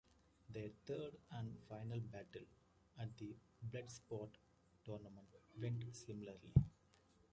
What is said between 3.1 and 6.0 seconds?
the Bloodsport tournament, went